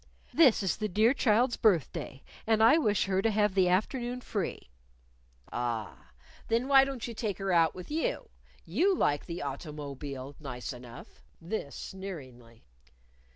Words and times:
"This 0.33 0.63
is 0.63 0.77
the 0.77 0.87
dear 0.87 1.13
child's 1.13 1.57
birthday, 1.57 2.23
and 2.47 2.63
I 2.63 2.79
wish 2.79 3.05
her 3.05 3.21
to 3.21 3.29
have 3.29 3.53
the 3.53 3.69
afternoon 3.69 4.21
free." 4.21 4.71
"A 5.53 5.55
a 5.55 5.59
ah! 5.59 6.09
Then 6.47 6.67
why 6.67 6.85
don't 6.85 7.07
you 7.07 7.13
take 7.13 7.37
her 7.37 7.51
out 7.53 7.75
with 7.75 7.91
you? 7.91 8.29
You 8.65 8.95
like 8.95 9.27
the 9.27 9.43
auto_mo_bile 9.45 10.33
nice 10.39 10.73
enough," 10.73 11.21
this 11.39 11.75
sneeringly. 11.75 12.65